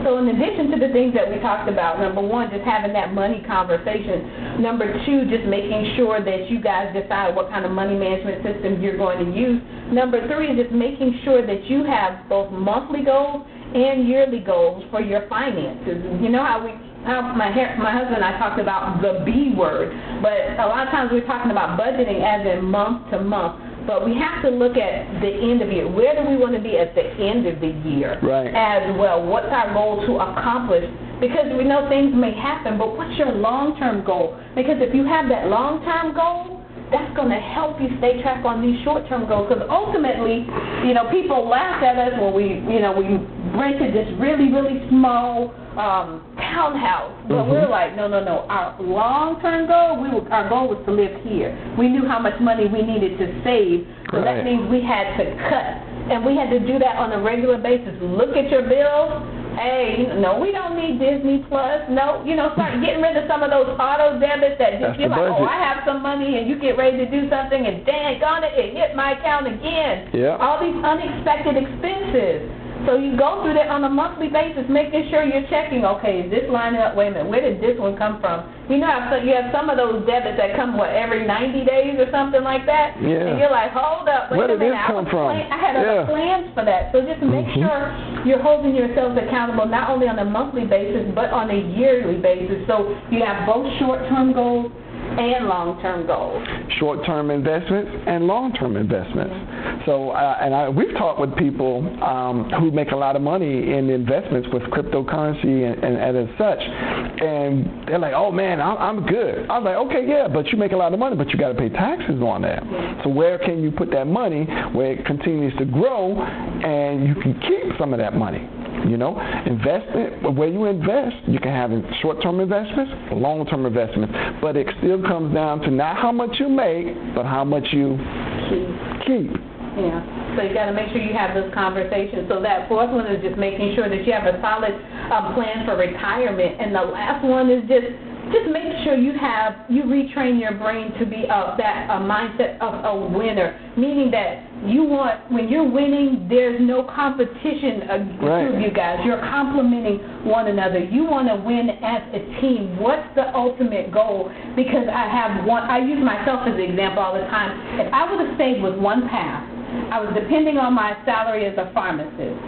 [0.06, 3.10] So in addition to the things that we talked about, number one, just having that
[3.12, 4.62] money conversation.
[4.62, 8.78] Number two, just making sure that you guys decide what kind of money management system
[8.78, 9.58] you're going to use.
[9.90, 14.86] Number three is just making sure that you have both monthly goals and yearly goals
[14.94, 15.98] for your finances.
[16.22, 16.70] You know how we
[17.02, 19.90] how my my husband and I talked about the B word,
[20.22, 23.58] but a lot of times we're talking about budgeting as in month to month.
[23.86, 25.88] But we have to look at the end of the year.
[25.88, 28.18] Where do we want to be at the end of the year?
[28.18, 28.50] Right.
[28.50, 30.84] As well, what's our goal to accomplish?
[31.22, 34.36] Because we know things may happen, but what's your long-term goal?
[34.54, 38.62] Because if you have that long-term goal, that's going to help you stay track on
[38.62, 39.48] these short-term goals.
[39.48, 40.46] Because ultimately,
[40.86, 43.18] you know, people laugh at us when we, you know, we
[43.58, 47.12] rented this really, really small um, townhouse.
[47.28, 47.50] But mm-hmm.
[47.50, 48.46] we're like, no, no, no.
[48.48, 51.52] Our long-term goal, we were, our goal was to live here.
[51.76, 54.40] We knew how much money we needed to save, so right.
[54.40, 55.68] that means we had to cut,
[56.12, 57.92] and we had to do that on a regular basis.
[58.00, 59.24] Look at your bills.
[59.56, 61.80] Hey, no, we don't need Disney Plus.
[61.88, 65.08] No, you know, start getting rid of some of those auto debits that just you're
[65.08, 68.20] like, oh, I have some money, and you get ready to do something, and dang
[68.20, 70.12] on it, it hit my account again.
[70.12, 70.36] Yeah.
[70.36, 72.44] All these unexpected expenses.
[72.86, 76.30] So you go through that on a monthly basis, making sure you're checking, okay, is
[76.30, 76.94] this lining up?
[76.94, 78.46] Wait a minute, where did this one come from?
[78.70, 78.86] You know,
[79.26, 82.62] you have some of those debits that come, what, every 90 days or something like
[82.66, 82.94] that?
[83.02, 83.26] Yeah.
[83.26, 84.78] And you're like, hold up, wait where a minute.
[84.78, 85.26] This come I, from?
[85.34, 85.82] Plan- I had yeah.
[85.82, 86.94] other plans for that.
[86.94, 87.66] So just make mm-hmm.
[87.66, 87.82] sure
[88.22, 92.62] you're holding yourselves accountable not only on a monthly basis, but on a yearly basis.
[92.70, 94.70] So you have both short-term goals
[95.18, 96.46] and long-term goals.
[96.78, 99.34] Short-term investments and long-term investments.
[99.34, 99.80] Mm-hmm.
[99.86, 103.72] So, uh, and I, we've talked with people um, who make a lot of money
[103.72, 108.76] in investments with cryptocurrency and, and, and as such, and they're like, "Oh man, I'm,
[108.78, 111.28] I'm good." I was like, "Okay, yeah, but you make a lot of money, but
[111.30, 112.62] you got to pay taxes on that.
[112.62, 113.02] Mm-hmm.
[113.04, 117.34] So where can you put that money where it continues to grow, and you can
[117.40, 118.48] keep some of that money?"
[118.86, 121.70] You know, investment where you invest, you can have
[122.00, 126.94] short-term investments, long-term investments, but it still comes down to not how much you make,
[127.14, 127.98] but how much you
[128.46, 128.68] keep.
[129.06, 129.30] keep.
[129.76, 130.00] Yeah.
[130.36, 132.30] So you got to make sure you have those conversations.
[132.30, 134.72] So that fourth one is just making sure that you have a solid
[135.12, 136.56] um, plan for retirement.
[136.60, 137.92] And the last one is just
[138.32, 142.58] just make sure you have you retrain your brain to be a, that a mindset
[142.58, 147.86] of a winner, meaning that you want when you're winning, there's no competition
[148.18, 148.58] right.
[148.58, 148.98] you guys.
[149.04, 150.82] You're complementing one another.
[150.82, 152.80] You want to win as a team.
[152.80, 154.32] What's the ultimate goal?
[154.56, 155.62] Because I have one.
[155.62, 157.54] I use myself as an example all the time.
[157.78, 159.46] If I would have stayed with one path,
[159.92, 162.38] I was depending on my salary as a pharmacist.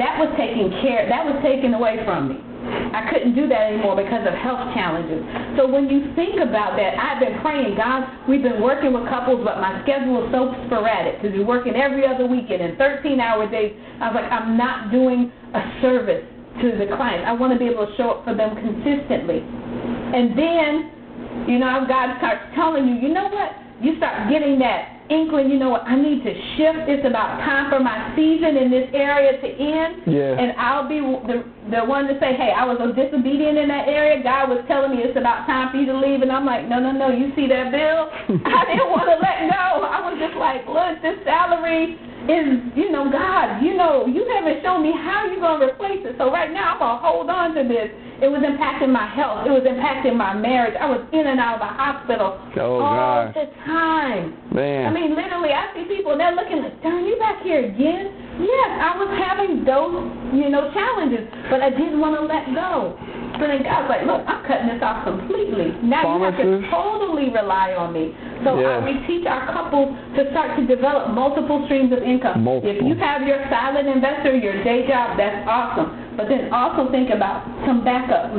[0.00, 1.08] That was taken care.
[1.08, 2.55] That was taken away from me.
[2.66, 5.22] I couldn't do that anymore because of health challenges.
[5.56, 9.44] So when you think about that, I've been praying, God, we've been working with couples,
[9.44, 13.44] but my schedule is so sporadic because we're working every other weekend and 13 hour
[13.48, 13.76] days.
[14.00, 16.24] I was like, I'm not doing a service
[16.62, 17.28] to the client.
[17.28, 19.44] I want to be able to show up for them consistently.
[19.44, 23.52] And then, you know, God starts telling you, you know what?
[23.80, 26.88] You start getting that inkling, you know what, I need to shift.
[26.90, 30.02] It's about time for my season in this area to end.
[30.06, 30.38] Yeah.
[30.38, 34.22] And I'll be the the one to say, hey, I was disobedient in that area.
[34.22, 36.78] God was telling me it's about time for you to leave, and I'm like, no,
[36.78, 37.10] no, no.
[37.10, 38.06] You see that bill?
[38.46, 39.82] I didn't want to let go.
[39.82, 41.98] I was just like, look, this salary
[42.30, 46.06] is, you know, God, you know, you haven't shown me how you're going to replace
[46.06, 46.14] it.
[46.18, 47.90] So right now, I'm going to hold on to this.
[48.16, 49.44] It was impacting my health.
[49.44, 50.72] It was impacting my marriage.
[50.80, 53.36] I was in and out of the hospital oh, all gosh.
[53.36, 54.32] the time.
[54.56, 54.88] Man.
[54.88, 58.08] I mean, literally, I see people and they're looking like, darn, you back here again?
[58.40, 62.96] Yes, I was having those, you know, challenges, but I didn't want to let go.
[63.36, 65.76] But then God's like, look, I'm cutting this off completely.
[65.84, 68.16] Now you have to totally rely on me.
[68.44, 72.40] So uh, we teach our couples to start to develop multiple streams of income.
[72.40, 72.72] Multiple.
[72.72, 76.05] If you have your silent investor, your day job, that's awesome.
[76.16, 78.32] But then also think about some backup,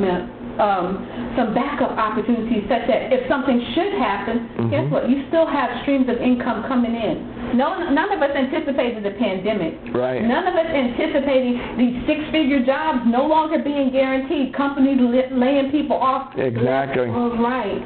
[0.58, 1.06] um,
[1.38, 4.90] some backup opportunities such that if something should happen, guess Mhm.
[4.90, 5.08] what?
[5.08, 7.22] You still have streams of income coming in.
[7.56, 9.78] No, none of us anticipated the pandemic.
[9.94, 10.20] Right.
[10.22, 14.52] None of us anticipating these six-figure jobs no longer being guaranteed.
[14.52, 16.36] Companies li- laying people off.
[16.36, 17.08] Exactly.
[17.08, 17.80] All right.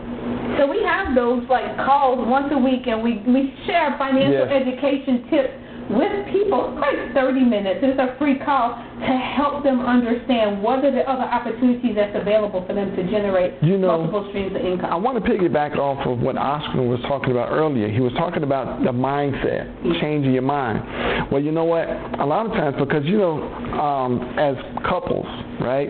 [0.58, 4.50] So we have those like calls once a week, and we we share financial Yes.
[4.50, 5.52] education tips
[5.90, 6.78] with people.
[6.78, 7.80] Like 30 minutes.
[7.82, 12.64] It's a free call to help them understand what are the other opportunities that's available
[12.66, 14.90] for them to generate You know, multiple streams of income.
[14.90, 17.88] I want to piggyback off of what Oscar was talking about earlier.
[17.88, 21.30] He was talking about the mindset, changing your mind.
[21.30, 21.88] Well, you know what?
[22.20, 23.42] A lot of times, because you know,
[23.78, 24.56] um, as
[24.88, 25.26] couples,
[25.62, 25.88] right,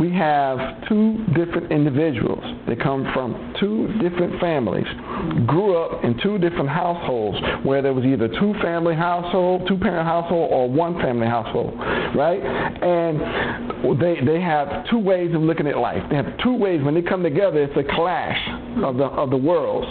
[0.00, 2.42] we have two different individuals.
[2.66, 4.86] They come from two different families,
[5.46, 10.06] grew up in two different households, where there was either two family household, two parent
[10.06, 11.74] household, or one family household,
[12.16, 12.40] right?
[12.40, 16.02] And they they have two ways of looking at life.
[16.10, 17.62] They have two ways when they come together.
[17.62, 18.38] It's a clash
[18.82, 19.88] of the of the worlds.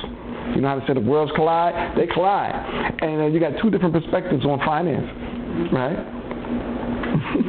[0.56, 1.96] You know how to say the worlds collide?
[1.96, 2.54] They collide,
[3.02, 5.06] and uh, you got two different perspectives on finance,
[5.72, 6.19] right?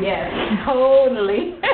[0.00, 0.30] Yes,
[0.66, 1.56] totally.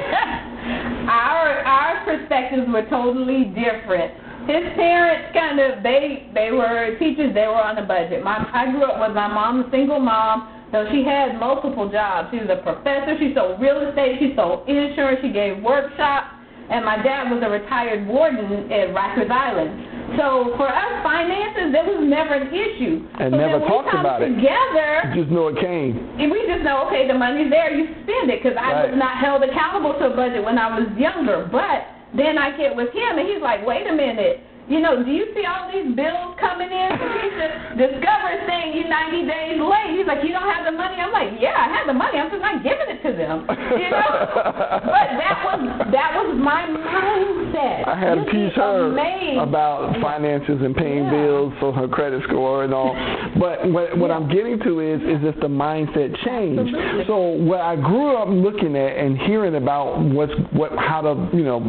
[1.10, 4.12] our our perspectives were totally different.
[4.46, 7.34] His parents kind of they they were teachers.
[7.34, 8.22] They were on a budget.
[8.22, 10.52] My I grew up with my mom, a single mom.
[10.72, 12.28] So she had multiple jobs.
[12.30, 13.14] She was a professor.
[13.18, 14.18] She sold real estate.
[14.18, 15.20] She sold insurance.
[15.22, 16.34] She gave workshops.
[16.68, 19.95] And my dad was a retired warden at Rikers Island.
[20.14, 23.02] So for us, finances, there was never an issue.
[23.18, 24.38] And so never talked about it.
[24.38, 25.98] together, You just know it came.
[26.22, 29.18] and we just know, okay, the money's there, you spend it, because I was not
[29.18, 31.48] held accountable to a budget when I was younger.
[31.50, 34.40] But then I get with him, and he's like, wait a minute.
[34.68, 36.90] You know, do you see all these bills coming in?
[36.98, 39.94] So he just discovers saying you 90 days late.
[39.94, 40.98] He's like, you don't have the money.
[40.98, 42.18] I'm like, yeah, I have the money.
[42.18, 43.46] I'm just not giving it to them.
[43.46, 44.10] You know,
[44.90, 45.60] but that was
[45.94, 47.86] that was my mindset.
[47.86, 49.38] I had to teach her amazed.
[49.38, 51.10] about finances and paying Yeah.
[51.14, 52.90] bills for her credit score and all.
[53.38, 56.58] But what, what I'm getting to is is just the mindset change.
[56.58, 57.04] Absolutely.
[57.06, 61.44] So what I grew up looking at and hearing about what's what how to you
[61.44, 61.60] know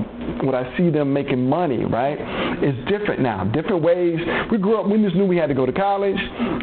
[0.43, 2.17] what I see them making money right
[2.61, 3.43] It's different now.
[3.45, 4.17] Different ways.
[4.51, 4.87] We grew up.
[4.87, 6.17] We just knew we had to go to college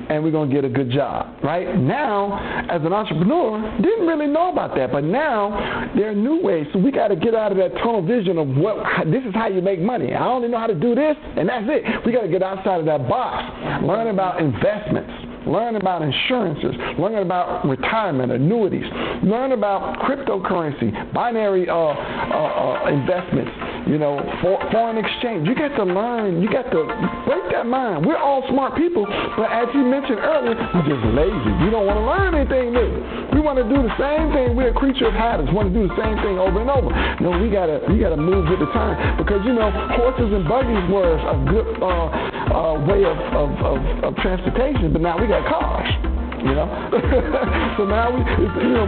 [0.08, 1.42] and we're gonna get a good job.
[1.42, 4.92] Right now, as an entrepreneur, didn't really know about that.
[4.92, 6.66] But now there are new ways.
[6.72, 9.48] So we got to get out of that tunnel vision of what this is how
[9.48, 10.14] you make money.
[10.14, 12.06] I only know how to do this, and that's it.
[12.06, 13.84] We got to get outside of that box.
[13.84, 15.33] Learn about investments.
[15.46, 16.74] Learn about insurances.
[16.98, 18.86] Learn about retirement, annuities.
[19.22, 23.52] Learn about cryptocurrency, binary uh, uh, uh, investments.
[23.84, 25.46] You know, for, foreign exchange.
[25.46, 26.40] You got to learn.
[26.40, 26.88] You got to
[27.28, 28.06] break that mind.
[28.06, 29.04] We're all smart people,
[29.36, 31.52] but as you mentioned earlier, we're just lazy.
[31.60, 32.90] We don't want to learn anything new.
[33.36, 34.56] We want to do the same thing.
[34.56, 35.52] We're a creature of habits.
[35.52, 36.88] Want to do the same thing over and over.
[37.20, 39.68] No, we gotta we gotta move with the time because you know
[40.00, 42.08] horses and buggies were a good uh,
[42.54, 46.14] uh, way of, of, of, of transportation, but now we got cars.
[46.44, 46.68] You know,
[47.80, 48.84] so now we, you know,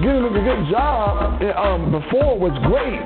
[0.00, 2.96] getting a good job um, before was great,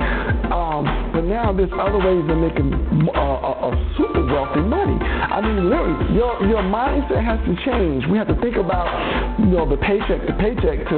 [0.55, 2.71] um, but now there's other ways of making
[3.11, 4.95] uh, a, a super wealthy money.
[5.03, 8.07] I mean, literally, your your mindset has to change.
[8.07, 8.87] We have to think about,
[9.43, 10.97] you know, the paycheck to paycheck to,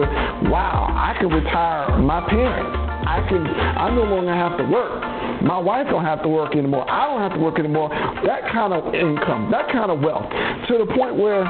[0.53, 2.76] wow, I can retire my parents.
[3.09, 3.49] I can.
[3.49, 5.20] I no longer have to work.
[5.43, 6.88] My wife don't have to work anymore.
[6.91, 7.88] I don't have to work anymore.
[8.26, 10.28] That kind of income, that kind of wealth,
[10.68, 11.45] to the point where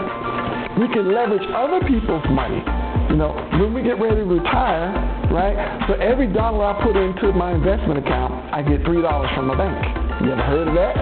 [0.79, 2.63] we can leverage other people's money.
[3.11, 4.95] You know, when we get ready to retire,
[5.35, 5.59] right?
[5.91, 9.59] So every dollar I put into my investment account, I get three dollars from the
[9.59, 9.75] bank.
[10.23, 10.95] You ever heard of that?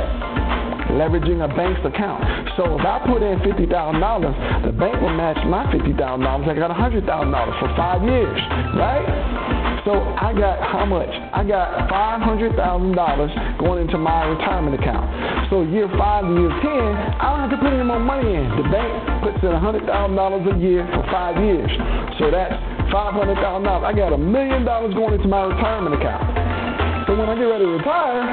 [0.96, 2.24] Leveraging a bank's account.
[2.56, 4.32] So if I put in fifty thousand dollars,
[4.64, 6.48] the bank will match my fifty thousand dollars.
[6.48, 8.40] I got a hundred thousand dollars for five years,
[8.72, 9.04] right?
[9.88, 11.08] So I got how much?
[11.08, 15.48] I got five hundred thousand dollars going into my retirement account.
[15.48, 18.52] So year five, year ten, I don't have to put any more money in.
[18.60, 21.72] The bank puts in a hundred thousand dollars a year for five years.
[22.20, 22.52] So that's
[22.92, 23.88] five hundred thousand dollars.
[23.88, 27.08] I got a million dollars going into my retirement account.
[27.08, 28.28] So when I get ready to retire,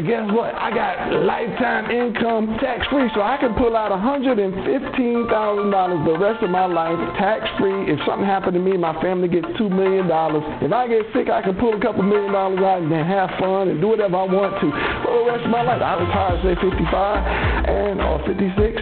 [0.00, 0.54] guess what?
[0.56, 6.48] I got lifetime income tax free, so I can pull out $115,000 the rest of
[6.48, 7.92] my life tax free.
[7.92, 10.08] If something happened to me, my family gets $2 million.
[10.08, 13.68] If I get sick, I can pull a couple million dollars out and have fun
[13.68, 14.70] and do whatever I want to
[15.04, 15.82] for the rest of my life.
[15.84, 18.80] I retire, say 55 and or 56.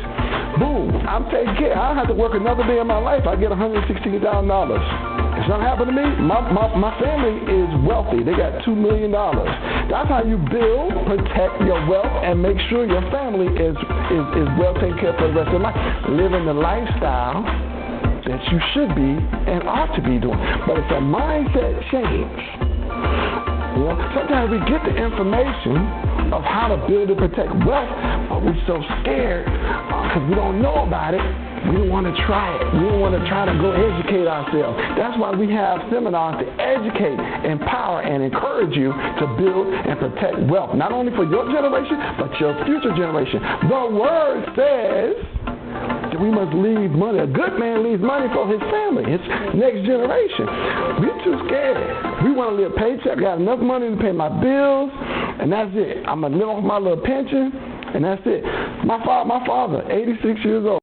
[0.62, 1.74] Boom, I'm taking care.
[1.74, 3.26] I don't have to work another day in my life.
[3.26, 5.19] I get $116,000.
[5.41, 8.20] If something happened to me, my, my, my family is wealthy.
[8.22, 9.09] They got $2 million.
[9.11, 14.49] That's how you build, protect your wealth, and make sure your family is, is, is
[14.61, 15.76] well taken care of for the rest of life.
[16.11, 17.41] Living the lifestyle
[18.28, 19.16] that you should be
[19.49, 20.36] and ought to be doing.
[20.68, 23.49] But it's a mindset change.
[24.14, 25.78] Sometimes we get the information
[26.32, 27.90] of how to build and protect wealth,
[28.28, 31.22] but we're so scared because uh, we don't know about it
[31.68, 32.64] we don't want to try it.
[32.72, 34.80] We don't want to try to go educate ourselves.
[34.96, 40.40] That's why we have seminars to educate, empower, and encourage you to build and protect
[40.48, 43.44] wealth, not only for your generation, but your future generation.
[43.68, 45.14] The word says
[46.10, 47.20] that we must leave money.
[47.20, 49.20] A good man leaves money for his family, his
[49.52, 50.48] next generation.
[51.04, 52.09] We're too scared.
[52.41, 53.18] Want to live paycheck.
[53.18, 56.07] I got enough money to pay my bills, and that's it.
[56.09, 57.53] I'm to live off my little pension
[57.95, 58.43] and that's it.
[58.84, 60.80] My father, my father, 86 years old.